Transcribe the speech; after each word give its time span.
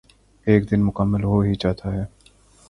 ایک 0.47 0.61
دن 0.71 0.79
مکمل 0.85 1.23
ہو 1.23 1.35
ہی 1.41 1.53
جاتا 1.61 1.87
یے 1.95 2.03